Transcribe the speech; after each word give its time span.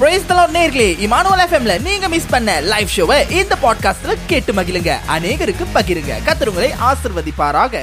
Price 0.00 0.28
தலாட் 0.28 0.54
நேர்களே 0.56 0.86
Emmanuel 1.04 1.42
எஃப்எம்ல 1.44 1.72
நீங்க 1.86 2.06
மிஸ் 2.12 2.28
பண்ண 2.32 2.50
லைவ் 2.72 2.92
ஷோவை 2.94 3.16
இந்த 3.38 3.54
பாட்காஸ்ட்ல 3.64 4.12
கேட்டு 4.30 4.52
மகிழுங்க. 4.58 4.92
அநேகருக்கு 5.14 5.64
பகிருங்க. 5.74 6.12
கத்தருங்களை 6.26 6.70
ஆசிர்வதிப்பாராக. 6.88 7.82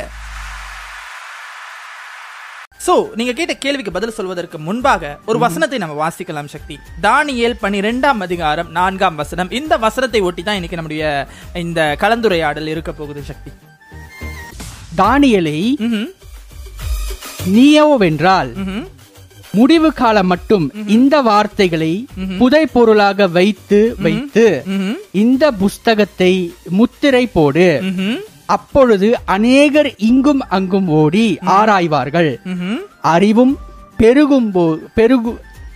சோ 2.86 2.94
நீங்க 3.20 3.34
கேட்ட 3.40 3.54
கேள்விக்கு 3.66 3.94
பதில் 3.98 4.16
சொல்வதற்கு 4.18 4.58
முன்பாக 4.70 5.14
ஒரு 5.30 5.38
வசனத்தை 5.46 5.80
நம்ம 5.84 5.98
வாசிக்கலாம் 6.02 6.52
சக்தி. 6.56 6.78
தானியேல் 7.08 7.58
பனிரெண்டாம் 7.64 8.26
அதிகாரம் 8.28 8.72
நான்காம் 8.80 9.20
வசனம். 9.22 9.54
இந்த 9.60 9.74
வசனத்தை 9.86 10.22
ஒட்டி 10.30 10.44
தான் 10.44 10.60
இன்னைக்கு 10.60 10.82
நம்முடைய 10.82 11.06
இந்த 11.66 11.82
கலந்துரையாடல் 12.06 12.74
இருக்க 12.74 12.94
போகுது 13.00 13.24
சக்தி. 13.32 13.54
தானியலை 15.04 15.60
ம்ஹும், 15.88 16.12
நீயோவென்றால் 17.56 18.54
ம்ஹும், 18.64 18.86
முடிவு 19.58 19.90
காலம் 20.00 20.30
மட்டும் 20.32 20.66
இந்த 20.96 21.16
வார்த்தைகளை 21.28 21.92
புதை 22.40 22.64
பொருளாக 22.74 23.28
வைத்து 23.38 23.80
வைத்து 24.06 24.46
இந்த 25.24 25.44
புஸ்தகத்தை 25.62 26.34
முத்திரை 26.80 27.24
போடு. 27.38 27.70
அப்பொழுது 28.56 29.08
அநேகர் 29.36 29.90
இங்கும் 30.10 30.42
அங்கும் 30.58 30.90
ஓடி 31.00 31.26
ஆராய்வார்கள். 31.60 32.32
அறிவும் 33.14 33.56
பெருகும் 34.02 34.50
பெருகு 35.00 35.32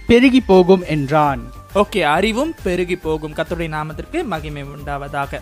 பெருகி 0.10 0.42
போகும் 0.52 0.84
என்றான். 0.96 1.42
ஓகே 1.82 2.02
அறிவும் 2.16 2.54
பெருகி 2.64 2.96
போகும். 3.08 3.36
கர்த்தருடைய 3.38 3.72
நாமத்திற்கு 3.78 4.22
மகிமை 4.34 4.64
உண்டாவதாக. 4.76 5.42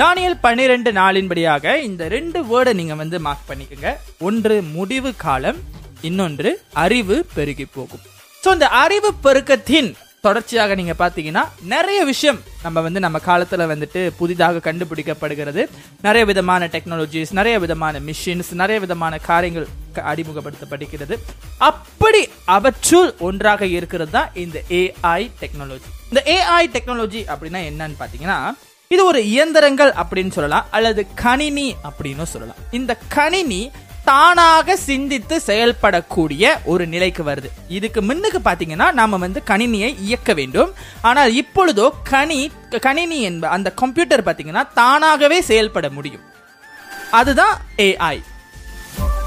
தானியல் 0.00 0.42
பன்னிரெண்டு 0.44 0.90
நாளின்படியாக 0.92 1.74
இந்த 1.88 2.02
ரெண்டு 2.14 2.38
வேர்டை 2.50 2.72
நீங்க 2.80 2.94
வந்து 2.94 3.18
மார்க் 3.26 3.48
பண்ணிக்கோங்க. 3.50 3.92
ஒன்று 4.28 4.56
முடிவு 4.76 5.12
காலம் 5.24 5.60
இன்னொன்று 6.00 6.62
அறிவு 6.72 7.26
பெருகி 7.34 7.64
போகும். 7.64 8.00
ஸோ 8.44 8.52
இந்த 8.52 8.68
அறிவு 8.68 9.14
பெருக்கத்தின் 9.24 9.94
தொடர்ச்சியாக 10.20 10.74
நீங்க 10.74 10.94
பாத்தீங்கன்னா 10.98 11.48
நிறைய 11.62 12.04
விஷயம் 12.04 12.40
நம்ம 12.62 12.80
வந்து 12.80 13.00
நம்ம 13.00 13.18
காலத்துல 13.26 13.82
வந்துட்டு 13.82 14.10
புதிதாக 14.16 14.72
கண்டுபிடிக்கப்படுகிறது. 14.72 15.68
நிறைய 16.02 16.24
விதமான 16.24 16.66
டெக்னாலஜிஸ் 16.66 17.26
நிறைய 17.30 17.58
விதமான 17.58 18.00
மிஷின்ஸ் 18.00 18.52
நிறைய 18.52 18.80
விதமான 18.80 19.18
காரியங்கள் 19.18 19.66
க- 19.92 20.14
அறிமுகப்படுத்தப்படுகிறது. 20.14 21.18
அப்படி 21.58 22.28
அவற்றுள் 22.44 23.14
ஒன்றாக 23.18 23.66
இருக்கிறது 23.66 24.10
தான் 24.10 24.30
இந்த 24.34 24.62
ஏஐ 24.68 25.30
டெக்னாலஜி 25.40 25.80
இந்த 26.08 26.22
ஏஐ 26.24 26.64
டெக்னாலஜி 26.64 27.36
அப்படின்னா 27.36 27.72
என்னன்னு 27.72 27.94
பாத்தீங்கன்னா 28.00 28.54
இது 28.88 29.04
ஒரு 29.04 29.26
இயந்திரங்கள் 29.26 29.92
அப்படின்னு 29.92 30.30
சொல்லலாம் 30.30 30.66
அல்லது 30.70 31.06
கணினி 31.14 31.74
அப்படின்னு 31.84 32.22
சொல்லலாம். 32.22 32.56
இந்த 32.70 32.98
கணினி 33.08 33.70
தானாக 34.10 34.76
சிந்தித்து 34.88 35.36
செயல்படக்கூடிய 35.46 36.44
ஒரு 36.72 36.84
நிலைக்கு 36.92 37.22
வருது. 37.28 37.48
இதுக்கு 37.76 38.00
முன்னுக்கு 38.08 38.40
பாத்தீங்கன்னா 38.44 38.88
நாம 39.00 39.16
வந்து 39.24 39.42
கணினியை 39.50 39.90
இயக்க 40.06 40.32
வேண்டும். 40.40 40.70
ஆனால் 41.08 41.34
இப்பொழுதோ 41.42 41.86
கணி 42.12 42.40
கணினி 42.86 43.18
என்ப 43.30 43.48
அந்த 43.56 43.68
கம்ப்யூட்டர் 43.82 44.26
பாத்தீங்கன்னா 44.28 44.64
தானாகவே 44.80 45.40
செயல்பட 45.50 45.88
முடியும். 45.98 46.24
அதுதான் 47.20 47.54
ஏஐ 47.88 48.16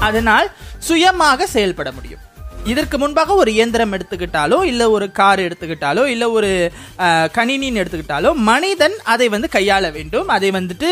அதனால் 0.08 0.48
சுயமாக 0.88 1.46
செயல்பட 1.54 1.88
முடியும். 1.96 2.24
இதற்கு 2.72 2.96
முன்பாக 2.98 3.34
ஒரு 3.34 3.50
இயந்திரம் 3.56 3.94
எடுத்துக்கிட்டாலோ 3.96 4.58
இல்ல 4.70 4.82
ஒரு 4.96 5.06
கார் 5.18 5.40
எடுத்துக்கிட்டாலோ 5.46 6.02
இல்ல 6.14 6.24
ஒரு 6.30 6.50
கணினின்னு 7.36 7.80
எடுத்துக்கிட்டாலோ 7.82 8.30
மனிதன் 8.50 8.96
அதை 9.12 9.28
வந்து 9.34 9.48
கையாள 9.56 9.92
வேண்டும். 9.96 10.28
அதை 10.36 10.50
வந்துட்டு 10.50 10.88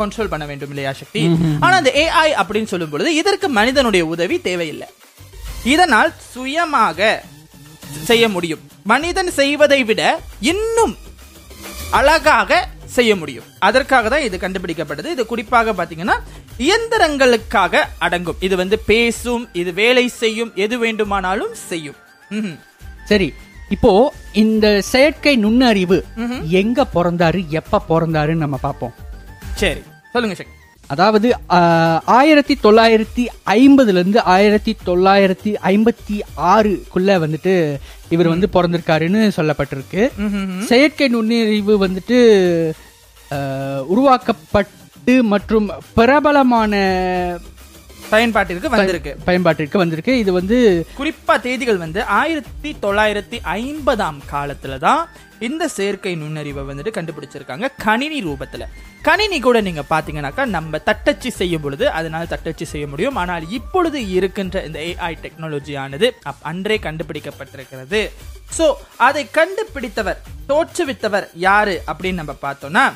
கண்ட்ரோல் 0.00 0.32
பண்ண 0.32 0.44
வேண்டும் 0.50 0.68
இல்லையா 0.68 0.92
சக்தி? 1.00 1.22
ஆனா 1.60 1.74
அந்த 1.80 1.92
ஏஐ 2.04 2.28
அப்படின்னு 2.42 2.72
சொல்லும் 2.72 2.92
பொழுது 2.94 3.12
இதற்கு 3.20 3.48
மனிதனுடைய 3.58 4.04
உதவி 4.14 4.38
தேவையில்லை. 4.48 4.88
இதனால் 5.74 6.12
சுயமாக 6.32 7.00
செய்ய 8.10 8.24
முடியும். 8.28 8.64
மனிதன் 8.92 9.30
செய்வதை 9.40 9.84
விட 9.84 10.02
இன்னும் 10.52 10.96
அழகாக 11.98 12.68
செய்ய 12.96 13.12
முடியும். 13.20 13.46
அதற்காக 13.68 14.08
தான் 14.08 14.26
இது 14.26 14.36
கண்டுபிடிக்கப்பட்டது 14.42 15.14
இது 15.14 15.22
குறிப்பாக 15.32 15.72
பாத்தீங்கன்னா 15.78 16.16
இயந்திரங்களுக்காக 16.60 17.74
அடங்கும். 17.98 18.38
இது 18.40 18.54
வந்து 18.56 18.76
பேசும் 18.86 19.44
இது 19.54 19.72
வேலை 19.74 20.06
செய்யும் 20.14 20.52
எது 20.56 20.76
வேண்டுமானாலும் 20.78 21.54
செய்யும். 21.68 21.98
சரி 23.06 23.28
இப்போ 23.70 23.92
இந்த 24.34 24.66
செயற்கை 24.88 25.34
நுண்ணறிவு 25.36 25.98
எங்க 26.56 26.86
பிறந்தாரு 26.94 27.40
எப்ப 27.60 27.82
பிறந்தாருன்னு 27.88 28.44
நம்ம 28.44 28.58
பார்ப்போம். 28.58 28.94
சரி 29.54 29.82
சொல்லுங்க 30.12 30.36
சக்தி 30.36 30.54
அதாவது 30.90 31.28
ஆயிரத்தி 32.16 32.54
தொள்ளாயிரத்தி 32.56 33.22
ஐம்பதுல 33.54 33.98
இருந்து 33.98 34.20
ஆயிரத்தி 34.34 34.76
தொள்ளாயிரத்தி 34.86 35.52
ஐம்பத்தி 35.70 36.16
ஆறுக்குள்ள 36.50 37.16
வந்துட்டு 37.24 37.54
இவர் 38.08 38.28
வந்து 38.28 38.48
பிறந்திருக்காருன்னு 38.52 39.22
சொல்லப்பட்டிருக்கு. 39.36 40.02
செயற்கை 40.64 41.08
நுண்ணறிவு 41.08 41.76
வந்துட்டு 41.86 42.18
ஆஹ், 43.30 43.82
உருவாக்கப்பட்டு 45.06 45.22
மற்றும் 45.22 45.70
பிரபலமான 45.94 46.76
பயன்பாட்டிற்கு 48.10 48.66
வந்திருக்கு. 48.66 49.16
பயன்பாட்டிற்கு 49.26 49.76
வந்திருக்கு. 49.76 50.18
இது 50.18 50.32
வந்து 50.32 50.86
குறிப்பா 50.98 51.40
தேதிகள் 51.40 51.76
வந்து 51.76 52.04
ஆயிரத்தி 52.04 52.76
தொள்ளாயிரத்தி 52.82 53.38
ஐம்பதாம் 53.54 54.20
காலத்துல 54.32 54.78
தான் 54.78 55.08
இந்த 55.38 55.68
செயற்கை 55.68 56.14
நுண்ணறிவை 56.14 56.64
வந்துட்டு 56.64 56.98
கண்டுபிடிச்சிருக்காங்க 56.98 57.68
கணினி 57.78 58.24
ரூபத்துல. 58.24 58.64
கணினி 59.02 59.40
கூட 59.40 59.60
நீங்க 59.60 59.82
பாத்தீங்கன்னாக்கா 59.90 60.44
நம்ம 60.44 60.78
தட்டச்சு 60.78 61.28
செய்யும் 61.28 61.60
பொழுது 61.60 61.90
அதனால 61.90 62.24
தட்டச்சு 62.24 62.66
செய்ய 62.66 62.86
முடியும். 62.86 63.16
ஆனால் 63.16 63.50
இப்பொழுது 63.50 64.08
இருக்கின்ற 64.08 64.64
இந்த 64.64 64.78
ஏஐ 64.78 65.14
டெக்னாலஜி 65.22 65.78
ஆனது 65.78 66.14
அப்- 66.24 66.42
அன்றே 66.42 66.78
கண்டுபிடிக்கப்பட்டிருக்கிறது. 66.82 68.10
சோ 68.58 68.72
அதை 68.96 69.30
கண்டுபிடித்தவர் 69.30 70.22
தோற்றுவித்தவர் 70.48 71.28
யாரு 71.34 71.82
அப்படின்னு 71.86 72.14
நம்ம 72.14 72.34
பார்த்தோம்னா 72.42 72.92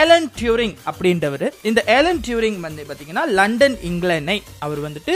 ஏலன் 0.00 0.32
டியூரிங் 0.40 0.76
அப்படின்றவர். 0.86 1.50
இந்த 1.62 1.84
ஏலன் 1.86 2.20
டியூரிங் 2.26 2.60
வந்து 2.60 2.86
பாத்தீங்கன்னா 2.88 3.26
லண்டன் 3.26 3.78
இங்கிலாண்டை 3.84 4.42
அவர் 4.58 4.78
வந்துட்டு 4.80 5.10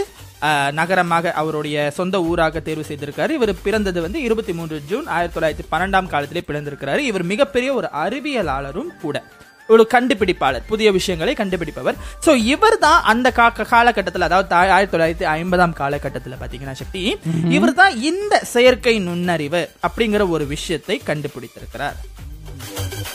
நகரமாக 0.73 1.33
அவருடைய 1.33 1.91
சொந்த 1.91 2.23
ஊராக 2.23 2.61
தேர்வு 2.61 2.85
செய்திருக்காரு. 2.89 3.31
இவர் 3.31 3.63
பிறந்தது 3.63 4.01
வந்து 4.01 4.23
இருபத்தி 4.23 4.53
மூன்று 4.53 4.83
ஜூன் 4.87 5.07
ஆயிரத்தி 5.07 5.41
தொள்ளாயிரத்தி 5.41 5.75
பன்னெண்டாம் 5.75 6.07
காலத்திலே 6.07 6.43
பிறந்திருக்கிறாரு. 6.47 6.99
இவர் 6.99 7.23
மிகப்பெரிய 7.23 7.73
ஒரு 7.73 7.89
அறிவியலாளரும் 7.93 9.01
கூட. 9.01 9.23
ஒரு 9.69 9.89
கண்டுபிடிப்பாளர் 9.95 10.63
புதிய 10.67 10.93
விஷயங்களை 10.93 11.35
கண்டுபிடிப்பவர். 11.35 11.95
சோ 12.27 12.37
இவர் 12.37 12.79
தான் 12.79 13.03
அந்த 13.03 13.33
கா- 13.37 13.67
காலகட்டத்தில் 13.67 14.23
அதாவது 14.23 14.55
ஆயிரத்தி 14.55 14.97
தொள்ளாயிரத்தி 14.97 15.29
ஐம்பதாம் 15.29 15.73
காலகட்டத்தில் 15.73 16.33
பாத்தீங்கன்னா 16.33 16.73
சக்தி 16.73 17.17
இவர் 17.49 17.75
தான் 17.75 18.01
இந்த 18.01 18.39
செயற்கை 18.39 18.99
நுண்ணறிவு 18.99 19.71
அப்படிங்கிற 19.89 20.29
ஒரு 20.29 20.47
விஷயத்தை 20.47 21.03
கண்டுபிடித்திருக்கிறார். 21.07 21.97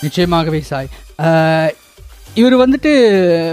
நிச்சயமாகவே 0.02 0.60
சாய். 0.64 0.90
இவர் 2.34 2.56
வந்துட்டு 2.58 2.92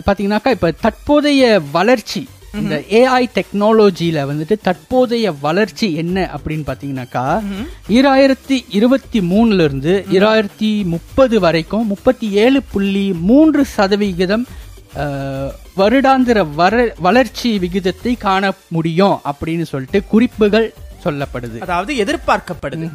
பாத்தீங்கன்னாக்கா 0.06 0.50
இப்ப 0.50 0.74
தற்போதைய 0.80 1.44
வளர்ச்சி 1.72 2.20
இந்த 2.54 2.76
ஏஐ 2.98 3.24
டெக்னாலஜியில 3.34 4.18
வந்துட்டு 4.28 4.54
தற்போதைய 4.62 5.32
வளர்ச்சி 5.40 5.86
என்ன 5.94 6.18
அப்படின்னு 6.34 6.64
பாத்தீங்கன்னாக்கா 6.66 7.24
ஈராயிரத்தி 7.88 8.56
இருபத்தி 8.70 9.20
மூணுல 9.30 9.64
இருந்து 9.64 9.94
ஈராயிரத்தி 10.10 10.70
முப்பது 10.86 11.38
வரைக்கும் 11.40 11.86
முப்பத்தி 11.86 12.28
ஏழு 12.38 12.62
புள்ளி 12.70 13.06
மூன்று 13.22 13.64
சதவிகிதம் 13.74 14.46
வருடாந்திர 15.76 16.38
வர 16.54 16.74
வளர்ச்சி 17.00 17.50
விகிதத்தை 17.58 18.12
காண 18.18 18.44
முடியும் 18.68 19.18
அப்படின்னு 19.30 19.66
சொல்லிட்டு 19.68 20.00
குறிப்புகள் 20.06 20.68
சொல்லப்படுது. 21.04 21.58
அதாவது 21.60 21.92
எதிர்பார்க்கப்படுது. 22.04 22.86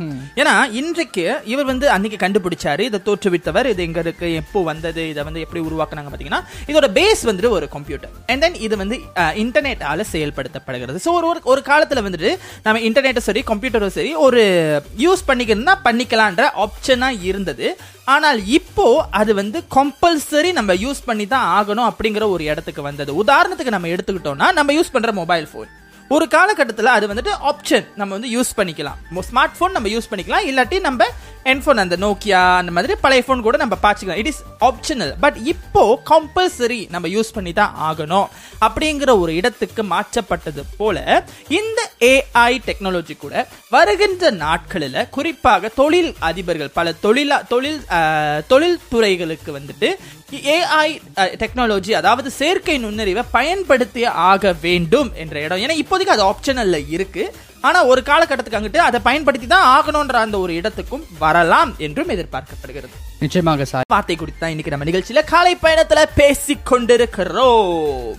ஏன்னா 0.42 0.54
இன்றைக்கு 0.72 1.24
இவர் 1.44 1.66
வந்து 1.66 1.90
அன்னைக்கு 1.90 2.20
கண்டுபிடிச்சாரு 2.24 2.80
இதை 2.80 3.00
தோற்றுவித்தவர் 3.06 3.66
இது 3.66 3.84
எங்க 3.84 4.00
இருக்கு 4.00 4.34
எப்போ 4.34 4.64
வந்தது 4.64 5.10
இதை 5.10 5.24
வந்து 5.24 5.40
எப்படி 5.40 5.64
உருவாக்குனாங்க 5.66 6.12
பாத்தீங்கன்னா 6.14 6.42
இதோட 6.68 6.90
பேஸ் 7.00 7.24
வந்துட்டு 7.30 7.50
ஒரு 7.50 7.70
கம்ப்யூட்டர் 7.70 8.14
அண்ட் 8.28 8.42
தென் 8.42 8.60
இது 8.68 8.78
வந்து 8.78 8.98
இன்டர்நெட்டால 9.44 10.06
செயல்படுத்தப்படுகிறது. 10.14 11.00
ஸோ 11.06 11.12
ஒரு 11.20 11.28
ஒரு- 11.32 11.44
ஒரு 11.44 11.64
காலத்துல 11.66 12.04
வந்துட்டு 12.08 12.32
நம்ம 12.64 12.80
இன்டர்நெட்டும் 12.90 13.28
சரி 13.30 13.44
கம்ப்யூட்டரும் 13.52 13.96
சரி 13.98 14.14
ஒரு 14.28 14.42
யூஸ் 14.98 15.28
பண்ணிக்கணும்னா 15.28 15.76
பண்ணிக்கலான்ற 15.88 16.46
ஆப்ஷனா 16.66 17.10
இருந்தது. 17.22 17.68
ஆனால் 18.06 18.40
இப்போ 18.58 18.86
அது 19.12 19.34
வந்து 19.36 19.64
கம்பல்சரி 19.76 20.52
நம்ம 20.52 20.74
யூஸ் 20.86 21.06
பண்ணி 21.06 21.28
தான் 21.28 21.48
ஆகணும் 21.58 21.90
அப்படிங்கிற 21.92 22.24
ஒரு 22.30 22.44
இடத்துக்கு 22.44 22.82
வந்தது. 22.82 23.12
உதாரணத்துக்கு 23.24 23.76
நம்ம 23.76 23.88
எடுத்துக்கிட்டோம்னா 23.88 24.50
நம்ம 24.52 24.74
யூஸ் 24.74 24.92
பண்ற 24.92 25.12
மொபைல் 25.22 25.48
ஃபோன் 25.54 25.72
ஒரு 26.14 26.26
காலகட்டத்தில் 26.34 26.96
அது 26.96 27.06
வந்துட்டு 27.12 27.32
ஆப்ஷன் 27.52 27.86
நம்ம 28.00 28.12
வந்து 28.18 28.30
யூஸ் 28.36 28.58
பண்ணிக்கலாம். 28.58 28.98
ஸ்மார்ட் 29.30 29.56
ஃபோன் 29.58 29.76
நம்ம 29.76 29.90
யூஸ் 29.96 30.10
பண்ணிக்கலாம். 30.12 30.46
இல்லாட்டி 30.50 30.78
நம்ம 30.88 31.08
என்ஃபோன் 31.52 31.82
அந்த 31.84 31.96
நோக்கியா 32.06 32.42
அந்த 32.62 32.72
மாதிரி 32.76 32.94
பழைய 33.06 33.24
ஃபோன் 33.26 33.46
கூட 33.48 33.58
நம்ம 33.64 33.76
பார்த்துக்கலாம். 33.86 34.22
இட் 34.22 34.32
இஸ் 34.32 34.42
ஆப்ஷனல் 34.70 35.14
பட் 35.24 35.38
இப்போ 35.54 35.84
கம்பல்சரி 36.12 36.80
நம்ம 36.96 37.12
யூஸ் 37.16 37.34
பண்ணி 37.38 37.54
தான் 37.62 37.76
ஆகணும். 37.90 38.28
அப்படிங்கிற 38.66 39.12
ஒரு 39.24 39.32
இடத்துக்கு 39.40 39.84
மாற்றப்பட்டது 39.94 40.64
போல 40.80 40.98
இந்த 41.60 41.80
ஏஐ 42.14 42.52
டெக்னாலஜி 42.70 43.16
கூட 43.24 43.48
வருகின்ற 43.76 44.32
நாட்களில் 44.44 45.00
குறிப்பாக 45.18 45.72
தொழில் 45.82 46.12
அதிபர்கள் 46.30 46.76
பல 46.80 46.94
தொழிலா 47.06 47.40
தொழில் 47.54 47.82
தொழில்துறைகளுக்கு 48.54 49.52
வந்துட்டு 49.60 49.90
ஏஐ 50.58 50.90
டெக்னாலஜி 51.42 51.92
அதாவது 52.02 52.30
செயற்கை 52.40 52.76
நுண்ணறிவை 52.84 53.24
பயன்படுத்தி 53.38 54.04
ஆக 54.32 54.54
வேண்டும் 54.68 55.10
என்ற 55.24 55.36
இடம். 55.46 55.62
ஏன்னா 55.66 55.76
இப்போதைக்கு 55.82 56.16
அது 56.16 56.24
ஆப்ஷனல்ல 56.32 56.78
இருக்கு. 56.96 57.26
ஆனா 57.64 57.80
ஒரு 57.86 58.02
காலகட்டத்துக்கு 58.04 58.60
அங்கிட்டு 58.60 58.82
அதை 58.86 59.00
பயன்படுத்தி 59.02 59.48
தான் 59.48 59.68
ஆகணும்ன்ற 59.76 60.18
அந்த 60.18 60.38
ஒரு 60.40 60.54
இடத்துக்கும் 60.54 61.04
வரலாம் 61.20 61.72
என்றும் 61.78 62.10
எதிர்பார்க்கப்படுகிறது. 62.10 62.96
நிச்சயமாக 63.20 63.66
சாய் 63.66 63.90
வார்த்தை 63.90 64.16
குறித்து 64.16 64.40
தான் 64.40 64.50
இன்னைக்கு 64.50 64.72
நம்ம 64.72 64.88
நிகழ்ச்சியில 64.90 65.24
காலை 65.26 65.54
பயணத்துல 65.64 66.04
பேசிக் 66.16 66.66
கொண்டிருக்கிறோம் 66.66 68.18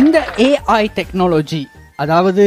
இந்த 0.00 0.18
ஏஐ 0.46 0.82
டெக்னாலஜி 0.98 1.62
அதாவது 2.02 2.44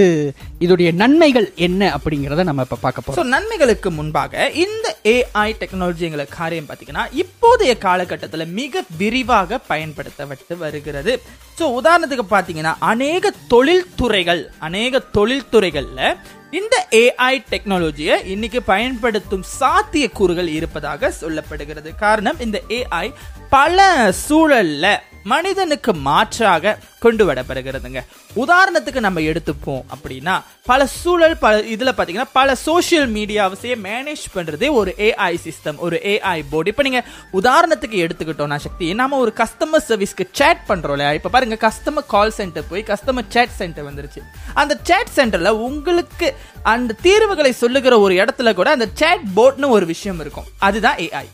இதோடைய 0.59 0.89
நன்மைகள் 1.01 1.47
என்ன 1.67 1.81
அப்படிங்கறத 1.97 2.43
நம்ம 2.43 2.65
இப்ப 2.65 2.77
பார்க்க 2.81 3.05
போறோம். 3.05 3.19
ஸோ 3.19 3.23
நன்மைகளுக்கு 3.35 3.89
முன்பாக 3.91 4.49
இந்த 4.63 4.87
ஏஐ 5.15 5.49
டெக்னாலஜிங்கிற 5.61 6.25
காரியம் 6.29 6.67
பார்த்தீங்கன்னா 6.69 7.05
இப்போதைய 7.23 7.73
காலகட்டத்தில் 7.77 8.53
மிக 8.59 8.83
விரிவாக 9.01 9.59
பயன்படுத்தப்பட்டு 9.71 10.57
வருகிறது. 10.57 11.13
ஸோ 11.59 11.65
உதாரணத்துக்கு 11.79 12.25
பார்த்தீங்கன்னா 12.31 12.73
அநேக 12.93 13.33
தொழில்துறைகள் 13.53 14.43
அநேக 14.59 15.01
தொழில்துறைகளில் 15.19 16.17
இந்த 16.51 16.75
ஏஐ 17.03 17.33
டெக்னாலஜியை 17.51 18.15
இன்னைக்கு 18.33 18.59
பயன்படுத்தும் 18.73 19.43
சாத்தியக்கூறுகள் 19.59 20.49
இருப்பதாக 20.57 21.13
சொல்லப்படுகிறது. 21.21 21.89
காரணம் 22.05 22.39
இந்த 22.39 22.57
ஏஐ 22.79 23.05
பல 23.49 23.85
சூழல்ல 24.27 24.85
மனிதனுக்கு 25.31 25.91
மாற்றாக 26.07 26.75
கொண்டு 27.05 27.23
வரப்படுகிறதுங்க 27.29 28.01
உதாரணத்துக்கு 28.43 28.99
நம்ம 29.05 29.19
எடுத்துப்போம் 29.31 29.83
அப்படின்னா 29.95 30.35
பல 30.69 30.87
சூழல் 31.01 31.35
பல 31.43 31.61
இதில் 31.75 31.93
பார்த்தீங்கன்னா 31.93 32.29
பல 32.39 32.55
சோஷியல் 32.67 33.07
மீடியாவசையே 33.17 33.75
மேனேஜ் 33.87 34.25
பண்ணுறதே 34.35 34.69
ஒரு 34.79 34.93
ஏஐ 35.07 35.33
சிஸ்டம் 35.45 35.79
ஒரு 35.87 35.99
ஏஐ 36.13 36.37
போர்டு 36.51 36.71
இப்போ 36.73 36.85
நீங்கள் 36.87 37.07
உதாரணத்துக்கு 37.41 38.03
எடுத்துக்கிட்டோம்னா 38.05 38.59
சக்தி 38.65 38.87
நாம 39.01 39.19
ஒரு 39.25 39.33
கஸ்டமர் 39.41 39.85
சர்வீஸ்க்கு 39.89 40.27
சேட் 40.39 40.63
பண்ணுறோம்லையா 40.69 41.11
இப்போ 41.19 41.31
பாருங்கள் 41.35 41.63
கஸ்டமர் 41.67 42.09
கால் 42.15 42.35
சென்டர் 42.39 42.69
போய் 42.71 42.87
கஸ்டமர் 42.91 43.29
சேட் 43.35 43.55
சென்டர் 43.59 43.87
வந்துருச்சு. 43.89 44.21
அந்த 44.61 44.73
சேட் 44.89 45.15
சென்டரில் 45.17 45.59
உங்களுக்கு 45.67 46.27
அந்த 46.73 46.97
தீர்வுகளை 47.05 47.51
சொல்லுகிற 47.63 47.93
ஒரு 48.05 48.13
இடத்துல 48.21 48.53
கூட 48.59 48.69
அந்த 48.75 48.87
சேட் 49.01 49.25
போர்ட்னு 49.37 49.73
ஒரு 49.77 49.85
விஷயம் 49.93 50.21
இருக்கும். 50.23 50.49
அதுதான் 50.67 50.99
ஏஐ 51.07 51.25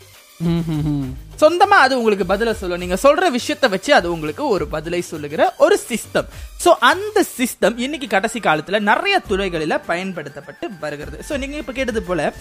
சொந்தமாக 1.43 1.61
சொந்தமா 1.63 1.85
அது 1.85 1.97
உங்களுக்கு 1.99 2.25
பதிலை 2.31 2.53
சொல்லும். 2.59 2.81
நீங்க 2.83 2.97
சொல்ற 3.03 3.29
விஷயத்தை 3.37 3.67
வச்சு 3.73 3.91
அது 3.97 4.07
உங்களுக்கு 4.15 4.43
ஒரு 4.55 4.65
பதிலை 4.73 5.01
சொல்லுகிற 5.11 5.41
ஒரு 5.65 5.75
சிஸ்டம் 5.89 6.27
சோ 6.63 6.69
அந்த 6.89 7.17
சிஸ்டம் 7.37 7.75
இன்னைக்கு 7.85 8.07
கடைசி 8.13 8.39
காலத்துல 8.39 8.79
நிறைய 8.89 9.15
துறைகளில 9.29 9.77
பயன்படுத்தப்பட்டு 9.89 10.65
வருகிறது. 10.83 11.17
சோ 11.29 11.33
நீங்க 11.41 11.55
இப்ப 11.61 11.73
கேட்டது 11.79 12.03
போல 12.09 12.33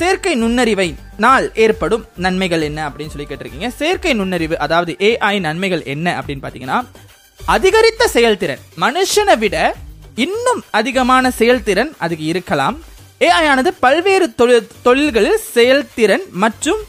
செயற்கை 0.00 0.34
நுண்ணறிவை 0.42 0.88
நாள் 1.24 1.46
ஏற்படும் 1.64 2.04
நன்மைகள் 2.24 2.66
என்ன 2.68 2.80
அப்படின்னு 2.88 3.14
சொல்லி 3.14 3.28
கேட்டிருக்கீங்க. 3.30 3.68
செயற்கை 3.80 4.12
நுண்ணறிவு 4.20 4.56
அதாவது 4.66 4.92
ஏஐ 5.10 5.34
நன்மைகள் 5.46 5.82
என்ன 5.94 6.06
அப்படின்னு 6.20 6.44
பாத்தீங்கன்னா 6.46 6.78
அதிகரித்த 7.54 8.02
செயல்திறன். 8.16 8.62
மனுஷனை 8.84 9.36
விட 9.44 9.56
இன்னும் 10.26 10.60
அதிகமான 10.78 11.30
செயல்திறன் 11.40 11.90
அதுக்கு 12.04 12.26
இருக்கலாம். 12.32 12.76
ஏஐ 13.28 13.44
ஆனது 13.52 13.70
பல்வேறு 13.84 14.26
தொழில் 14.40 14.68
தொழில்களில் 14.86 15.40
செயல்திறன் 15.56 16.24
மற்றும் 16.44 16.82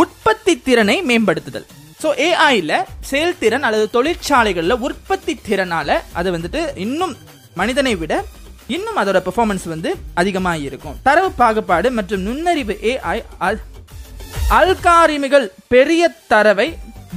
உற்பத்தி 0.00 0.52
திறனை 0.66 0.96
மேம்படுத்துதல். 1.10 1.66
ஸோ 2.02 2.08
ஏஐயில் 2.26 2.76
செயல்திறன் 3.10 3.64
அல்லது 3.68 3.86
தொழிற்சாலைகளில் 3.96 4.82
உற்பத்தி 4.86 5.32
திறனால 5.48 5.98
அது 6.20 6.28
வந்துட்டு 6.36 6.60
இன்னும் 6.84 7.14
மனிதனை 7.60 7.94
விட 8.02 8.14
இன்னும் 8.76 8.98
அதோட 9.02 9.18
பெர்ஃபார்மன்ஸ் 9.26 9.66
வந்து 9.72 9.90
அதிகமாக 10.20 10.64
இருக்கும். 10.68 10.98
தரவு 11.08 11.30
பாகுபாடு 11.40 11.88
மற்றும் 11.98 12.24
நுண்ணறிவு 12.28 12.76
ஏஐ 12.92 13.18
அல்காரிமிகள் 14.58 15.46
பெரிய 15.74 16.02
தரவை 16.32 16.68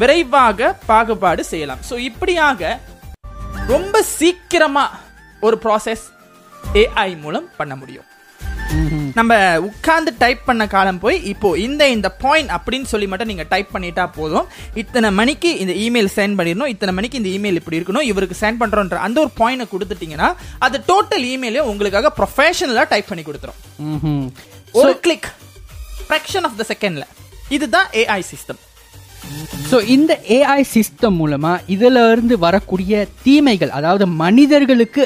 விரைவாக 0.01 0.73
பாகுபாடு 0.89 1.43
செய்யலாம். 1.51 1.83
ஸோ 1.89 1.97
இப்படியாக 2.09 2.79
ரொம்ப 3.73 4.01
சீக்கிரமாக 4.17 4.99
ஒரு 5.47 5.57
ப்ராசஸ் 5.65 6.05
ஏஐ 6.83 7.09
மூலம் 7.23 7.47
பண்ண 7.59 7.75
முடியும். 7.81 8.07
நம்ம 9.17 9.33
உட்கார்ந்து 9.67 10.11
டைப் 10.21 10.41
பண்ண 10.45 10.63
காலம் 10.67 10.99
போய் 10.99 11.17
இப்போ 11.31 11.49
இந்த 11.57 11.83
இந்த 11.95 12.09
பாயிண்ட் 12.23 12.51
அப்படின்னு 12.55 12.87
சொல்லி 12.91 13.07
மட்டும் 13.07 13.31
நீங்க 13.31 13.45
டைப் 13.49 13.73
பண்ணிட்டா 13.75 14.05
போதும். 14.17 14.47
இத்தனை 14.81 15.09
மணிக்கு 15.19 15.49
இந்த 15.63 15.73
இமெயில் 15.85 16.09
சென்ட் 16.15 16.37
பண்ணிடணும் 16.39 16.71
இத்தனை 16.73 16.93
மணிக்கு 16.93 17.19
இந்த 17.21 17.31
இமெயில் 17.37 17.59
இப்படி 17.61 17.79
இருக்கணும் 17.79 18.07
இவருக்கு 18.11 18.37
சென்ட் 18.41 18.61
பண்றோன்ற 18.61 18.99
அந்த 19.07 19.19
ஒரு 19.19 19.31
பாயிண்ட் 19.41 19.71
கொடுத்துட்டீங்கன்னா 19.73 20.29
அது 20.59 20.79
டோட்டல் 20.91 21.25
இமெயிலே 21.33 21.63
உங்களுக்காக 21.71 22.11
ப்ரொஃபஷனலா 22.19 22.85
டைப் 22.89 23.09
பண்ணி 23.11 23.23
கொடுத்துரும். 23.23 23.59
ஒரு 24.73 24.93
கிளிக் 24.99 25.29
ஃபிராக்ஷன் 26.07 26.47
ஆஃப் 26.49 26.59
த 26.61 26.65
செகண்ட்ல 26.73 27.05
இதுதான் 27.49 27.89
ஏஐ 28.01 28.21
சிஸ்டம் 28.31 28.61
ஸோ 29.71 29.77
இந்த 29.87 30.13
ஏஐ 30.37 30.61
சிஸ்டம் 30.75 31.17
மூலமா 31.21 31.51
இதுல 31.67 31.99
இருந்து 32.11 32.35
வரக்கூடிய 32.39 32.93
தீமைகள் 33.23 33.69
அதாவது 33.69 34.05
மனிதர்களுக்கு 34.23 35.03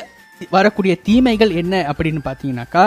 வரக்கூடிய 0.50 0.95
தீமைகள் 1.04 1.50
என்ன 1.54 1.86
அப்படின்னு 1.89 2.22
பாத்தீங்கன்னாக்கா 2.24 2.86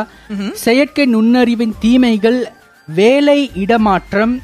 செயற்கை 0.56 1.06
நுண்ணறிவின் 1.06 1.74
தீமைகள் 1.78 2.40
வேலை 2.88 3.50
இடமாற்றம் 3.54 4.34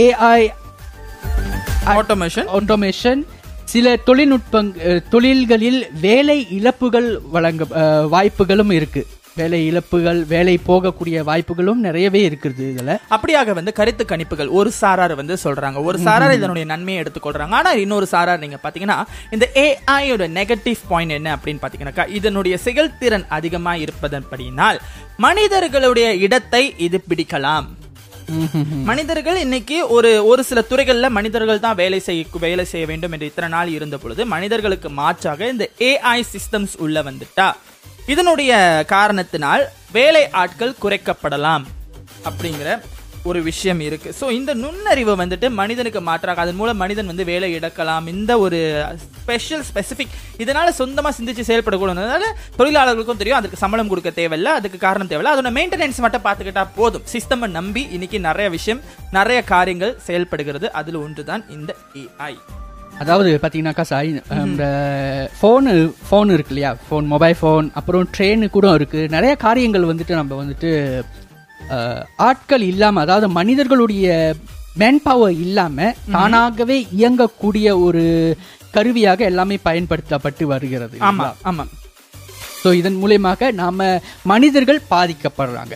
ஏஐ 0.00 0.40
ஆட்டோமேஷன் 1.92 2.48
ஆட்டோமேஷன் 2.48 3.20
சில 3.64 3.96
தொழில்நுட்பங் 4.06 4.70
அஹ், 4.84 5.02
தொழில்களில் 5.08 5.86
வேலை 6.00 6.46
இழப்புகள் 6.50 7.20
வழங்க 7.26 7.64
வாய்ப்புகளும் 8.08 8.70
இருக்கு. 8.70 9.02
வேலை 9.38 9.58
இழப்புகள் 9.66 10.20
வேலை 10.32 10.54
போகக்கூடிய 10.68 11.18
வாய்ப்புகளும் 11.28 11.80
நிறையவே 11.86 12.20
இருக்குது 12.28 12.64
இதுல. 12.72 12.94
அப்படியாக 13.14 13.54
வந்து 13.58 13.72
கருத்து 13.78 14.04
கணிப்புகள் 14.12 14.50
ஒரு 14.58 14.70
சாரார் 14.80 15.14
வந்து 15.20 15.34
சொல்றாங்க. 15.44 15.78
ஒரு 15.88 15.98
சாரார் 16.06 16.36
இதனுடைய 16.38 16.66
நன்மையை 16.72 17.02
எடுத்துக்கொள்றாங்க. 17.02 17.56
ஆனா 17.60 17.72
இன்னொரு 17.84 18.06
சாரார் 18.14 18.42
நீங்க 18.44 18.58
பாத்தீங்கன்னா 18.64 18.98
இந்த 19.36 19.48
ஏஐயோட 19.64 20.26
நெகட்டிவ் 20.38 20.80
பாயிண்ட் 20.92 21.16
என்ன 21.18 21.36
அப்படின்னு 21.36 21.62
பாத்தீங்கன்னாக்கா 21.64 22.06
இதனுடைய 22.20 22.56
செயல்திறன் 22.66 23.28
அதிகமா 23.38 23.74
இருப்பதன்படியினால் 23.84 24.80
மனிதர்களுடைய 25.26 26.08
இடத்தை 26.26 26.64
இது 26.88 27.00
பிடிக்கலாம். 27.10 27.68
மனிதர்கள் 28.88 29.38
இன்னைக்கு 29.44 29.76
ஒரு 29.96 30.10
ஒரு 30.30 30.42
சில 30.48 30.60
துறைகள்ல 30.70 31.06
மனிதர்கள் 31.16 31.64
தான் 31.64 31.78
வேலை 31.80 31.98
செய்ய 32.08 32.40
வேலை 32.44 32.64
செய்ய 32.72 32.84
வேண்டும் 32.90 33.12
என்று 33.14 33.28
இத்தனை 33.30 33.48
நாள் 33.54 33.70
இருந்த 33.78 33.96
பொழுது 34.02 34.22
மனிதர்களுக்கு 34.34 34.88
மாற்றாக 35.00 35.48
இந்த 35.54 35.66
ஏஐ 35.88 36.20
சிஸ்டம்ஸ் 36.34 36.76
உள்ள 36.84 37.02
வந்துட்டா. 37.08 37.48
இதனுடைய 38.14 38.52
காரணத்தினால் 38.94 39.64
வேலை 39.98 40.24
ஆட்கள் 40.42 40.80
குறைக்கப்படலாம் 40.84 41.66
அப்படிங்கிற 42.28 42.70
ஒரு 43.28 43.40
விஷயம் 43.48 43.80
இருக்கு. 43.86 44.10
ஸோ 44.18 44.26
இந்த 44.36 44.52
நுண்ணறிவு 44.60 45.14
வந்துட்டு 45.20 45.46
மனிதனுக்கு 45.58 46.00
மாற்றாக 46.00 46.40
அதன் 46.44 46.58
மூலம் 46.60 46.78
மனிதன் 46.82 47.10
வந்து 47.10 47.24
வேலை 47.30 47.48
இழக்கலாம். 47.56 48.06
இந்த 48.12 48.32
ஒரு 48.44 48.58
ஸ்பெஷல் 49.02 49.64
ஸ்பெசிஃபிக் 49.70 50.14
இதனால 50.42 50.68
சொந்தமாக 50.78 51.12
சிந்திச்சு 51.18 51.44
செயல்படக்கூடாதுனால 51.48 52.30
தொழிலாளர்களுக்கும் 52.58 53.20
தெரியும் 53.22 53.40
அதுக்கு 53.40 53.62
சம்பளம் 53.62 53.90
கொடுக்க 53.92 54.12
தேவையில்ல 54.20 54.54
அதுக்கு 54.60 54.78
காரணம் 54.86 55.10
தேவையில்ல. 55.10 55.34
அதோட 55.34 55.52
மெயின்டெனன்ஸ் 55.58 56.02
மட்டும் 56.04 56.24
பார்த்துக்கிட்டா 56.28 56.64
போதும். 56.78 57.04
சிஸ்டமை 57.14 57.50
நம்பி 57.58 57.84
இன்னைக்கு 57.98 58.20
நிறைய 58.28 58.48
விஷயம் 58.56 58.82
நிறைய 59.18 59.42
காரியங்கள் 59.54 59.94
செயல்படுகிறது. 60.08 60.68
அதில் 60.80 61.02
ஒன்று 61.04 61.24
தான் 61.32 61.44
இந்த 61.58 61.76
ஏஐ 62.04 62.34
அதாவது 63.00 63.30
பார்த்தீங்கன்னாக்கா 63.34 63.84
சாய் 63.90 64.08
இந்த 64.44 64.64
ஃபோனு 65.38 65.72
ஃபோன் 66.06 66.32
இருக்கு 66.34 66.52
இல்லையா? 66.54 66.70
ஃபோன் 66.86 67.06
மொபைல் 67.06 67.36
ஃபோன் 67.40 67.66
அப்புறம் 67.74 68.06
ட்ரெயின் 68.16 68.44
கூட 68.50 68.66
இருக்கு. 68.74 69.00
நிறைய 69.08 69.32
காரியங்கள் 69.38 69.90
வந்துட்டு 69.90 70.14
நம்ம 70.14 70.36
வந்துட்டு 70.42 70.70
ஆட்கள் 72.28 72.64
இல்லாம 72.70 73.00
அதாவது 73.00 73.28
மனிதர்களுடைய 73.30 74.06
மேன் 74.76 75.02
பவர் 75.02 75.36
இல்லாம 75.44 75.78
தானாகவே 76.12 76.76
இயங்கக்கூடிய 76.98 77.68
ஒரு 77.86 78.04
கருவியாக 78.72 79.20
எல்லாமே 79.24 79.56
பயன்படுத்தப்பட்டு 79.62 80.44
வருகிறது 80.46 80.96
ஆமா 81.08 81.28
ஆமா. 81.44 81.64
ஸோ 82.62 82.70
இதன் 82.72 82.98
மூலியமாக 83.02 83.50
நாம 83.54 83.78
மனிதர்கள் 84.24 84.80
பாதிக்கப்படுறாங்க. 84.90 85.74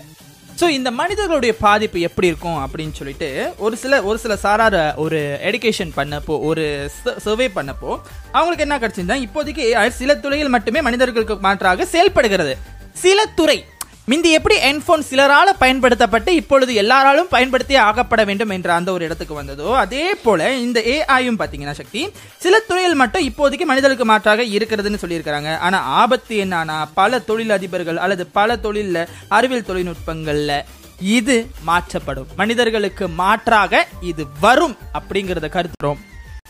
ஸோ 0.61 0.69
இந்த 0.69 0.91
மனிதர்களுடைய 0.91 1.57
பாதிப்பு 1.57 2.01
எப்படி 2.01 2.27
இருக்கும் 2.27 2.59
அப்படின்னு 2.65 2.93
சொல்லிட்டு 2.93 3.53
ஒரு 3.59 3.77
சில 3.77 4.03
ஒரு 4.03 4.19
சில 4.19 4.35
சாரார 4.43 4.95
ஒரு 4.97 5.39
எடுகேஷன் 5.43 5.93
பண்ணப்போ 5.97 6.35
ஒரு 6.41 6.65
சர்வே 7.25 7.47
பண்ணப்போ 7.49 7.91
அவங்களுக்கு 8.33 8.67
என்ன 8.67 8.79
கிடைச்சிருந்தா 8.79 9.17
இப்போதைக்கு 9.27 9.89
சில 9.89 10.17
துறையில் 10.17 10.49
மட்டுமே 10.49 10.81
மனிதர்களுக்கு 10.81 11.39
மாற்றாக 11.39 11.85
செயல்படுகிறது. 11.85 12.55
சில 12.93 13.27
துறை 13.27 13.65
மிந்தி 14.11 14.31
எப்படி 14.37 14.57
என்ஃபோன் 14.69 15.05
சிலரால் 15.09 15.51
பயன்படுத்தப்பட்டு 15.61 16.31
இப்பொழுது 16.39 16.73
எல்லாராலும் 16.81 17.29
பயன்படுத்தி 17.35 17.75
ஆகப்பட 17.85 18.23
வேண்டும் 18.29 18.51
என்ற 18.57 18.71
அந்த 18.79 18.89
ஒரு 18.97 19.03
இடத்துக்கு 19.07 19.35
வந்ததோ 19.39 19.69
அதே 19.83 20.07
போல 20.25 20.49
இந்த 20.65 20.79
ஏஐயும் 20.95 21.39
பார்த்தீங்கன்னா 21.41 21.75
சக்தி 21.79 22.01
சில 22.45 22.59
துறையில் 22.67 22.99
மட்டும் 23.03 23.25
இப்போதைக்கு 23.29 23.67
மனிதர்களுக்கு 23.71 24.07
மாற்றாக 24.11 24.45
இருக்கிறதுன்னு 24.57 25.01
சொல்லியிருக்கிறாங்க. 25.03 25.53
ஆனால் 25.67 25.87
ஆபத்து 26.01 26.35
என்னன்னா 26.45 26.77
பல 26.99 27.21
தொழில் 27.29 27.55
அதிபர்கள் 27.57 28.01
அல்லது 28.07 28.25
பல 28.39 28.57
தொழிலில் 28.67 29.01
அறிவியல் 29.37 29.69
தொழில்நுட்பங்களில் 29.71 30.57
இது 31.19 31.37
மாற்றப்படும். 31.69 32.29
மனிதர்களுக்கு 32.41 33.09
மாற்றாக 33.23 33.81
இது 34.11 34.27
வரும் 34.45 34.77
அப்படிங்கிறத 35.01 35.51
கருத்துறோம் 35.57 36.03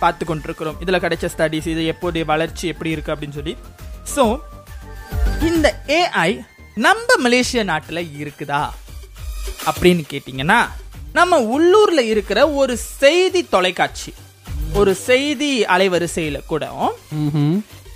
பார்த்து 0.03 0.25
கொண்டிருக்கிறோம். 0.31 0.81
இதில் 0.85 1.03
கிடைச்ச 1.05 1.31
ஸ்டடிஸ் 1.35 1.71
இது 1.75 1.85
எப்போதைய 1.93 2.25
வளர்ச்சி 2.33 2.65
எப்படி 2.75 2.95
இருக்கு 2.97 3.15
அப்படின்னு 3.15 3.39
சொல்லி. 3.41 3.55
ஸோ 4.15 4.25
இந்த 5.51 5.69
ஏஐ 6.01 6.33
நம்ம 6.77 7.17
மலேசிய 7.19 7.65
நாட்டுல 7.65 7.99
இருக்குதா 8.19 8.63
அப்படின்னு 9.67 10.05
கேட்டிங்கன்னா 10.11 10.61
நம்ம 11.13 11.41
உள்ளூர்ல 11.41 11.99
இருக்கிற 11.99 12.49
ஒரு 12.49 12.77
செய்தி 12.77 13.49
தொலைக்காட்சி 13.49 14.13
ஒரு 14.73 14.95
செய்தி 14.95 15.65
அலைவரிசையில 15.65 16.47
கூட. 16.47 16.65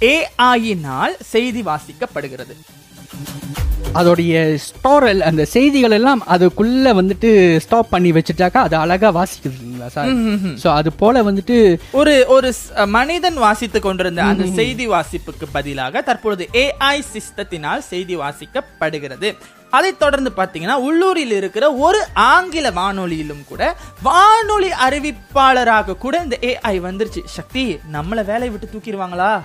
ஏஐயினால் 0.05 1.15
செய்தி 1.31 1.63
வாசிக்கப்படுகிறது 1.63 2.55
அதோடைய 3.95 4.57
ஸ்டோரல் 4.67 5.21
அந்த 5.21 5.45
செய்திகள் 5.45 5.91
எல்லாம் 5.91 6.23
அதுக்குள்ள 6.35 6.93
வந்துட்டு 6.99 7.59
ஸ்டாப் 7.65 7.91
பண்ணி 7.91 8.13
வச்சுட்டாக்கா 8.13 8.61
அது 8.67 8.77
அழகா 8.77 9.09
வாசிக்குது 9.19 9.57
இல்லைங்களா 9.57 9.87
சார் 9.87 10.13
ஸோ 10.63 10.69
அது 10.69 10.93
போல 10.93 11.23
வந்துட்டு 11.23 11.81
ஒரு 11.93 12.27
ஒரு 12.29 12.55
மனிதன் 12.87 13.35
வாசித்துக் 13.35 13.83
கொண்டிருந்த 13.83 14.23
அந்த 14.23 14.47
செய்தி 14.47 14.87
வாசிப்புக்கு 14.89 15.49
பதிலாக 15.53 16.03
தற்பொழுது 16.03 16.49
ஏஐ 16.65 16.97
சிஸ்டத்தினால் 17.15 17.79
செய்தி 17.79 18.17
வாசிக்கப்படுகிறது. 18.17 19.31
அதைத் 19.71 19.99
தொடர்ந்து 19.99 20.31
பாத்தீங்கன்னா 20.37 20.75
உள்ளூரில் 20.75 21.33
இருக்கிற 21.33 21.73
ஒரு 21.73 22.05
ஆங்கில 22.15 22.71
வானொலியிலும் 22.71 23.45
கூட 23.47 23.77
வானொலி 24.03 24.71
அறிவிப்பாளராக 24.87 25.97
கூட 25.97 26.23
இந்த 26.23 26.37
ஏஐ 26.43 26.81
வந்துருச்சு. 26.81 27.25
சக்தி 27.25 27.79
நம்மள 27.93 28.25
வேலையை 28.25 28.51
விட்டு 28.53 28.69
தூக்கிடுவாங்களா? 28.75 29.43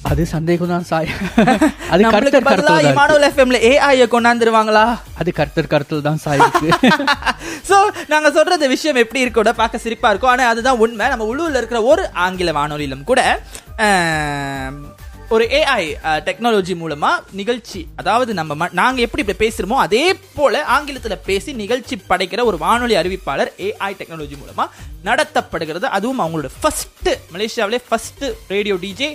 அது 0.00 0.22
சந்தேகம் 0.32 0.70
தான் 0.72 0.86
சாய். 0.90 1.08
அது 1.92 2.02
கருத்தர் 2.14 2.46
கருத்தில் 2.46 2.86
இமானுவல் 2.90 3.26
எஃப்எம்ல 3.28 3.58
ஏஐ 3.70 3.96
கொண்டாந்துருவாங்களா? 4.14 4.84
அது 5.20 5.30
கருத்தர் 5.38 5.70
கருத்தில் 5.72 6.06
தான் 6.06 6.20
சாய் 6.24 6.42
இருக்கு. 6.44 6.68
சோ 7.68 7.76
நாங்க 8.12 8.28
சொல்றது 8.36 8.68
விஷயம் 8.74 9.00
எப்படி 9.02 9.24
இருக்கோட 9.24 9.50
பார்க்க 9.60 9.84
சிரிப்பா 9.84 10.10
இருக்கும். 10.12 10.32
ஆனா 10.34 10.44
அதுதான் 10.52 10.80
உண்மை. 10.84 11.06
நம்ம 11.12 11.26
உள்ளூர்ல 11.30 11.60
இருக்கிற 11.60 11.80
ஒரு 11.92 12.04
ஆங்கில 12.26 12.52
வானொலியிலும் 12.58 13.08
கூட 13.10 13.20
ஒரு 15.34 15.44
ஏஐ 15.58 15.82
டெக்னாலஜி 16.28 16.74
மூலமா 16.82 17.10
நிகழ்ச்சி 17.40 17.80
அதாவது 17.96 18.30
நம்ம 18.38 18.68
நாங்க 18.78 19.00
எப்படி 19.06 19.22
இப்ப 19.24 19.36
பேசுறோமோ 19.42 19.76
அதே 19.84 20.04
போல 20.38 20.62
ஆங்கிலத்துல 20.76 21.16
பேசி 21.28 21.52
நிகழ்ச்சி 21.60 21.96
படைக்கிற 22.08 22.44
ஒரு 22.44 22.58
வானொலி 22.64 22.96
அறிவிப்பாளர் 23.00 23.50
ஏஐ 23.68 23.90
டெக்னாலஜி 24.00 24.38
மூலமா 24.42 24.64
நடத்தப்படுகிறது. 25.04 25.86
அதுவும் 25.98 26.22
அவங்களோட 26.24 26.50
first 26.62 27.10
மலேசியாவிலே 27.34 27.80
first 27.88 28.24
radio 28.48 28.76
DJ 28.76 29.10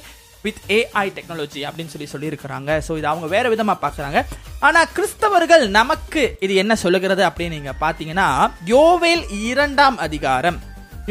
with 0.46 0.62
AI 0.78 1.06
technology 1.18 1.62
அப்படின்னு 1.68 1.94
சொல்லி 1.94 2.08
சொல்லியிருக்கிறாங்க. 2.14 2.72
ஸோ 2.88 2.92
இது 3.00 3.08
அவங்க 3.12 3.28
வேற 3.36 3.46
விதமாக 3.54 3.78
பார்க்குறாங்க. 3.86 4.22
ஆனால் 4.68 4.92
கிறிஸ்தவர்கள் 4.96 5.66
நமக்கு 5.80 6.24
இது 6.48 6.54
என்ன 6.64 6.74
சொல்லுகிறது 6.84 7.24
அப்படின்னு 7.30 7.58
நீங்கள் 7.58 7.82
பார்த்தீங்கன்னா 7.84 8.28
யோவேல் 8.74 9.25
இரண்டாம் 9.52 9.98
அதிகாரம். 10.08 10.60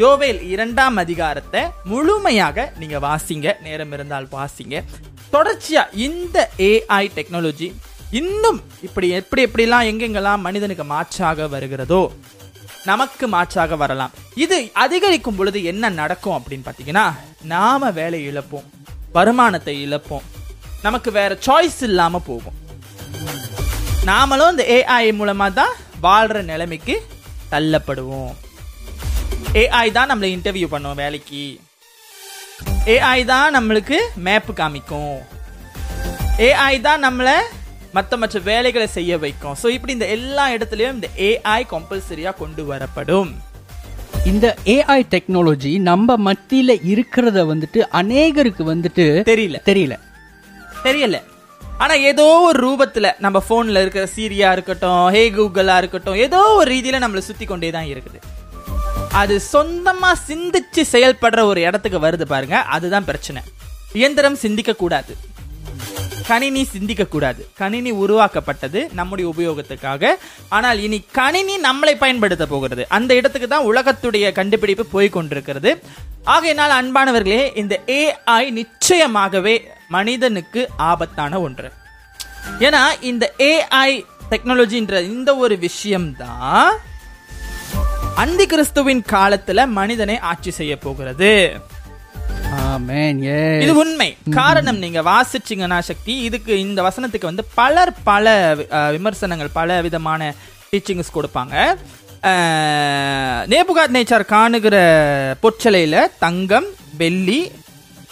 யோவேல் 0.03 0.39
இரண்டாம் 0.53 0.97
அதிகாரத்தை 1.03 1.63
முழுமையாக 1.91 2.67
நீங்கள் 2.81 3.03
வாசிங்க. 3.09 3.49
நேரம் 3.67 3.93
இருந்தால் 3.97 4.29
வாசிங்க. 4.37 4.83
தொடர்ச்சியாக 5.35 5.97
இந்த 6.07 6.37
ஏஐ 6.71 7.03
டெக்னாலஜி 7.17 7.69
இன்னும் 8.19 8.59
இப்படி 8.87 9.07
எப்படி 9.19 9.41
எப்படிலாம் 9.47 9.87
எங்கெங்கெல்லாம் 9.91 10.45
மனிதனுக்கு 10.47 10.85
மாற்றாக 10.95 11.47
வருகிறதோ 11.53 12.01
நமக்கு 12.89 13.25
மாற்றாக 13.35 13.75
வரலாம். 13.81 14.11
இது 14.43 14.57
அதிகரிக்கும் 14.83 15.37
பொழுது 15.37 15.59
என்ன 15.71 15.89
நடக்கும் 16.01 16.35
அப்படின்னு 16.37 16.65
பார்த்தீங்கன்னா 16.65 17.05
நாம 17.53 17.89
வேலை 17.99 18.19
இழப்போம். 18.29 18.67
வருமானத்தை 19.17 19.75
இழப்போம். 19.85 20.25
நமக்கு 20.85 21.09
வேற 21.17 21.31
சாய்ஸ் 21.45 21.81
இல்லாமல் 21.89 22.25
போகும். 22.29 22.57
நாமளும் 24.09 24.51
இந்த 24.53 24.63
ஏஐ 24.77 25.05
மூலமாக 25.19 25.55
தான் 25.59 25.75
வாழ்கிற 26.05 26.39
நிலைமைக்கு 26.49 26.95
தள்ளப்படுவோம். 27.53 28.33
ஏஐ 29.61 29.87
தான் 29.97 30.09
நம்மளை 30.11 30.29
இன்டர்வியூ 30.35 30.67
பண்ணுவோம் 30.73 31.01
வேலைக்கு. 31.03 31.43
ஏஐ 32.95 33.19
தான் 33.33 33.55
நம்மளுக்கு 33.57 33.97
மேப்பு 34.25 34.53
காமிக்கும். 34.59 35.15
ஏஐ 36.47 36.73
தான் 36.87 37.03
நம்மளை 37.07 37.37
மற்ற 37.97 38.17
மற்ற 38.21 38.39
வேலைகளை 38.51 38.87
செய்ய 38.97 39.17
வைக்கும். 39.25 39.55
ஸோ 39.61 39.67
இப்படி 39.75 39.93
இந்த 39.97 40.07
எல்லா 40.15 40.45
இடத்துலையும் 40.55 40.97
இந்த 40.97 41.09
ஏஐ 41.29 41.61
கம்பல்சரியாக 41.73 42.39
கொண்டு 42.41 42.63
வரப்படும். 42.71 43.31
இந்த 44.25 44.55
ஏஐ 44.65 45.01
டெக்னாலஜி 45.09 45.79
நம்ம 45.79 46.31
மத்தியில 46.31 46.75
இருக்கிறத 46.87 47.43
வந்துட்டு 47.51 47.83
அநேகருக்கு 47.91 48.63
வந்துட்டு 48.65 49.05
தெரியல. 49.25 49.55
தெரியல. 49.65 49.99
தெரியல. 50.83 51.21
ஆனா 51.77 51.93
ஏதோ 51.93 52.23
ஒரு 52.23 52.69
ரூபத்துல 52.69 53.11
நம்ம 53.19 53.43
போன்ல 53.49 53.81
இருக்கிற 53.81 54.09
சீரியா 54.15 54.51
இருக்கட்டும் 54.51 55.11
ஹே 55.11 55.31
கூகுளா 55.31 55.77
இருக்கட்டும் 55.77 56.13
ஏதோ 56.13 56.41
ஒரு 56.41 56.75
ரீதியில 56.75 57.03
நம்மள 57.03 57.17
சுத்தி 57.17 57.45
கொண்டே 57.45 57.69
தான் 57.69 57.85
இருக்குது. 57.85 58.21
அது 59.11 59.41
சொந்தமா 59.53 60.13
சிந்திச்சு 60.27 60.83
செயல்படுற 60.91 61.43
ஒரு 61.43 61.61
இடத்துக்கு 61.61 61.99
வருது 61.99 62.21
பாருங்க. 62.21 62.57
அதுதான் 62.57 63.05
பிரச்சனை. 63.05 63.41
இயந்திரம் 63.93 64.35
சிந்திக்க 64.35 64.73
கூடாது. 64.73 65.17
கணினி 66.27 66.61
சிந்திக்க 66.73 67.03
கூடாது 67.05 67.41
கணினி 67.59 67.91
உருவாக்கப்பட்டது 68.03 68.79
நம்முடைய 68.99 69.25
உபயோகத்துக்காக. 69.33 70.03
ஆனால் 70.49 70.79
இனி 70.85 70.99
கணினி 71.19 71.55
நம்மளை 71.67 71.93
பயன்படுத்த 72.03 72.45
போகிறது. 72.53 72.83
அந்த 72.97 73.11
இடத்துக்கு 73.19 73.47
தான் 73.47 73.67
உலகத்துடைய 73.71 74.31
கண்டுபிடிப்பு 74.31 74.85
போய் 74.85 75.15
கொண்டிருக்கிறது. 75.17 75.71
ஆகையினால் 76.23 76.75
அன்பானவர்களே 76.79 77.41
இந்த 77.61 77.75
ஏஐ 78.01 78.43
நிச்சயமாகவே 78.59 79.55
மனிதனுக்கு 79.97 80.61
ஆபத்தான 80.91 81.39
ஒன்று. 81.47 81.69
ஏன்னா 82.65 82.83
இந்த 83.11 83.25
ஏஐ 83.51 83.91
டெக்னாலஜின்ற 84.31 85.03
இந்த 85.13 85.29
ஒரு 85.43 85.55
விஷயம்தான் 85.67 86.73
அந்தி 88.23 88.45
கிறிஸ்துவின் 88.45 89.01
காலத்துல 89.13 89.67
மனிதனை 89.79 90.19
ஆட்சி 90.31 90.51
செய்ய 90.51 90.73
போகிறது. 90.77 91.31
இது 93.63 93.73
உண்மை. 93.81 94.07
காரணம் 94.37 94.79
நீங்க 94.83 95.01
வாசிச்சீங்கன்னா 95.11 95.79
சக்தி. 95.89 96.13
இதுக்கு 96.27 96.53
இந்த 96.65 96.79
வசனத்துக்கு 96.87 97.31
வந்து 97.31 97.45
பலர் 97.59 97.91
பல 98.09 98.33
விமர்சனங்கள் 98.95 99.55
பல 99.59 99.81
விதமான 99.87 100.31
டீச்சிங்ஸ் 100.71 101.15
கொடுப்பாங்க. 101.17 101.55
நேபுகாத் 103.53 103.95
நேச்சார் 103.95 104.31
காணுகிற 104.35 104.77
பொற்சலையில 105.43 105.95
தங்கம் 106.25 106.67
வெள்ளி 107.01 107.39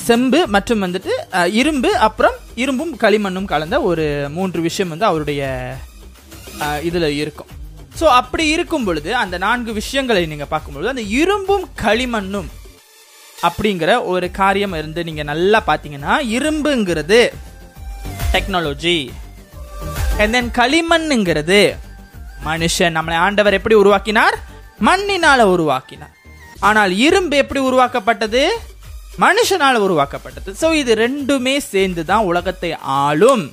செம்பு 0.08 0.40
மற்றும் 0.56 0.84
வந்துட்டு 0.84 1.14
இரும்பு 1.62 1.92
அப்புறம் 2.08 2.38
இரும்பும் 2.64 2.94
களிமண்ணும் 3.04 3.52
கலந்த 3.54 3.76
ஒரு 3.90 4.06
மூன்று 4.38 4.62
விஷயம் 4.68 4.92
வந்து 4.94 5.10
அவருடைய 5.12 5.42
இதில் 6.88 7.04
இதுல 7.04 7.10
இருக்கும். 7.24 7.52
ஸோ 8.00 8.06
அப்படி 8.20 8.44
இருக்கும் 8.56 8.86
பொழுது 8.88 9.10
அந்த 9.22 9.36
நான்கு 9.46 9.72
விஷயங்களை 9.82 10.22
நீங்க 10.32 10.46
பார்க்கும்பொழுது 10.54 10.94
அந்த 10.94 11.06
இரும்பும் 11.22 11.66
களிமண்ணும் 11.86 12.50
அப்படிங்கிற 13.48 13.92
ஒரு 14.14 14.28
காரியம் 14.42 14.76
இருந்து 14.80 15.04
நீங்க 15.04 15.24
நல்லா 15.32 15.60
பாத்தீங்கன்னா 15.68 16.16
இரும்புங்கிறது 16.36 17.20
டெக்னாலஜி 18.34 19.00
அண்ட் 20.22 20.34
தென் 20.36 20.52
களிமண்ணுங்கிறது 20.60 21.62
மனுஷன். 22.50 22.96
நம்மளை 22.98 23.18
ஆண்டவர் 23.26 23.58
எப்படி 23.58 23.76
உருவாக்கினார்? 23.76 24.36
மண்ணினால 24.88 25.42
உருவாக்கினார். 25.56 26.14
ஆனால் 26.70 26.92
இரும்பு 27.08 27.36
எப்படி 27.44 27.62
உருவாக்கப்பட்டது? 27.70 28.42
மனுஷனால 29.24 29.82
உருவாக்கப்பட்டது. 29.88 30.52
சோ 30.62 30.68
இது 30.82 30.92
ரெண்டுமே 30.96 31.56
சேர்ந்து 31.72 32.04
தான் 32.12 32.28
உலகத்தை 32.32 32.72
ஆளும். 33.04 33.46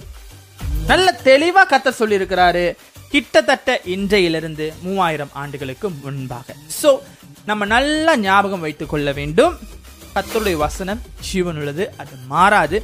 நல்ல 0.91 1.07
தெளிவா 1.25 1.63
கத்த 1.73 1.89
சொல்லியிருக்கிறாரு. 1.99 2.65
கிட்டத்தட்ட 3.13 3.81
இன்றையிலிருந்து 3.95 4.67
மூவாயிரம் 4.83 5.33
ஆண்டுகளுக்கு 5.43 5.87
முன்பாக. 6.05 6.55
சோ 6.83 6.91
நம்ம 7.51 7.65
நல்லா 7.75 8.13
ஞாபகம் 8.17 8.65
வைத்துக் 8.67 8.93
கொள்ள 8.93 9.13
வேண்டும். 9.19 9.55
கத்தருடைய 10.15 10.57
வசனம் 10.67 11.01
ஜீவன் 11.29 11.59
உள்ளது 11.63 11.87
அது 12.03 12.15
மாறாது. 12.35 12.79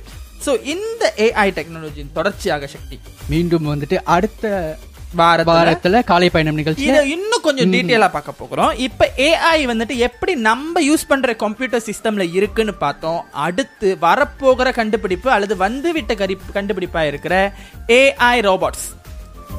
சோ 0.45 0.53
இந்த 0.75 1.13
ஏஐ 1.27 1.49
டெக்னாலஜியின் 1.59 2.13
தொடர்ச்சியாக 2.19 2.67
சக்தி. 2.75 2.99
மீண்டும் 3.33 3.69
வந்துட்டு 3.73 3.99
அடுத்த 4.17 4.77
வாரத்துல 5.19 5.53
வாரத்துல 5.59 6.01
காலை 6.11 6.29
பயணம் 6.31 6.59
நிகழ்ச்சி 6.61 6.87
இன்னும் 7.15 7.45
கொஞ்சம் 7.45 7.73
டீட்டெயிலா 7.75 8.09
பார்க்க 8.17 8.41
போகிறோம். 8.41 8.73
இப்ப 8.87 9.09
ஏஐ 9.29 9.61
வந்துட்டு 9.71 9.95
எப்படி 10.07 10.33
நம்ம 10.49 10.83
யூஸ் 10.89 11.07
பண்ற 11.09 11.35
கம்ப்யூட்டர் 11.45 11.85
சிஸ்டம்ல 11.89 12.25
இருக்குன்னு 12.39 12.75
பார்த்தோம். 12.85 13.21
அடுத்து 13.47 13.89
வரப்போகிற 14.07 14.75
கண்டுபிடிப்பு 14.81 15.31
அல்லது 15.37 15.57
வந்துவிட்ட 15.65 16.15
கரி 16.23 16.37
கண்டுபிடிப்பா 16.59 17.03
இருக்கிற 17.11 17.35
ஏஐ 18.01 18.37
ரோபோட்ஸ் 18.49 18.87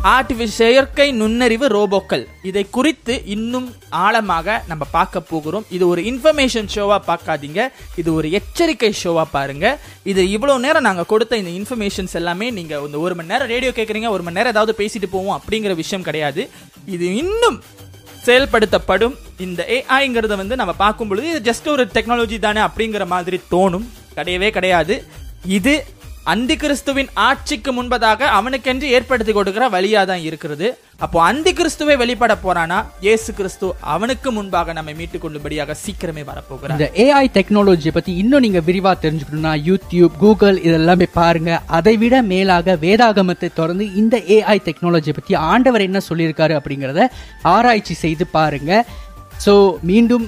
ஆர்டிஃபிஷியல் 0.04 0.58
செயற்கை 0.58 1.12
நுண்ணறிவு 1.12 1.68
ரோபோக்கள். 1.68 2.24
இதை 2.50 2.64
குறித்து 2.70 3.14
இன்னும் 3.26 3.76
ஆழமாக 3.90 4.64
நம்ம 4.68 4.84
பார்க்க 4.92 5.22
போகிறோம். 5.22 5.66
இது 5.70 5.88
ஒரு 5.88 6.02
இன்ஃபர்மேஷன் 6.02 6.70
ஷோவா 6.76 6.98
பார்க்காதீங்க. 7.08 7.62
இது 7.96 8.14
ஒரு 8.14 8.32
எச்சரிக்கை 8.32 8.94
ஷோவா 9.04 9.26
பாருங்க. 9.32 9.66
இது 10.04 10.30
இவ்வளவு 10.30 10.60
நேரம் 10.60 10.88
நாங்க 10.90 11.04
கொடுத்த 11.04 11.38
இந்த 11.38 11.52
இன்ஃபர்மேஷன்ஸ் 11.60 12.16
எல்லாமே 12.22 12.50
நீங்க 12.52 12.82
இந்த 12.86 13.00
ஒரு 13.00 13.16
மணி 13.16 13.28
நேரம் 13.28 13.52
ரேடியோ 13.54 13.72
கேட்குறீங்க 13.72 14.10
ஒரு 14.10 14.24
மணி 14.24 14.38
நேரம் 14.40 14.54
ஏதாவது 14.56 14.76
பேசிட்டு 14.82 15.10
போவோம் 15.16 15.40
அப்படிங்கிற 15.40 15.76
விஷயம் 15.76 16.08
கிடையாது. 16.10 16.50
இது 16.86 17.16
இன்னும் 17.16 17.62
செயல்படுத்தப்படும். 18.26 19.16
இந்த 19.40 19.66
ஏஐங்கிறத 19.78 20.36
வந்து 20.36 20.56
நம்ம 20.56 20.74
பார்க்கும் 20.74 21.08
பொழுது 21.08 21.30
இது 21.34 21.52
ஜஸ்ட் 21.52 21.68
ஒரு 21.68 21.86
டெக்னாலஜி 21.94 22.40
தானே 22.40 22.62
அப்படிங்கிற 22.68 23.06
மாதிரி 23.08 23.40
தோணும். 23.52 23.88
கிடையவே 24.16 24.50
கிடையாது. 24.50 24.96
இது 25.58 25.74
அந்தி 26.32 26.56
கிறிஸ்துவின் 26.62 27.10
ஆட்சிக்கு 27.26 27.72
முன்பதாக 27.76 28.30
அவனுக்கென்று 28.38 28.88
ஏற்படுத்தி 28.96 29.34
கொடுக்கிற 29.36 29.66
வழியா 29.76 30.02
தான் 30.10 30.24
இருக்கிறது. 30.30 30.68
அப்போ 31.06 31.18
அந்தி 31.28 31.52
கிறிஸ்துவை 31.58 31.96
வெளிப்பட 32.02 32.34
போறானா? 32.46 32.78
இயேசு 33.06 33.30
கிறிஸ்து 33.38 33.68
அவனுக்கு 33.94 34.30
முன்பாக 34.38 34.74
நம்மை 34.78 34.94
மீட்டுக் 35.00 35.24
கொள்ளும்படியாக 35.24 35.76
சீக்கிரமே 35.84 36.24
வரப்போகிறார். 36.30 36.74
இந்த 36.76 36.88
ஏஐ 37.04 37.26
டெக்னாலஜியை 37.38 37.94
பத்தி 37.98 38.14
இன்னும் 38.22 38.44
நீங்க 38.46 38.62
விரிவா 38.70 38.94
தெரிஞ்சுக்கணும்னா 39.04 39.54
யூடியூப் 39.70 40.18
கூகுள் 40.24 40.58
இதெல்லாமே 40.68 41.08
பாருங்க. 41.20 41.62
அதை 41.78 41.94
விட 42.04 42.20
மேலாக 42.34 42.76
வேதாகமத்தை 42.84 43.50
தொடர்ந்து 43.60 43.88
இந்த 44.02 44.18
ஏஐ 44.38 44.58
டெக்னாலஜியை 44.68 45.16
பத்தி 45.20 45.36
ஆண்டவர் 45.52 45.86
என்ன 45.88 46.02
சொல்லியிருக்காரு 46.10 46.56
அப்படிங்கறத 46.60 47.08
ஆராய்ச்சி 47.56 47.98
செய்து 48.04 48.28
பாருங்க. 48.38 48.84
ஸோ 49.46 49.56
மீண்டும் 49.92 50.28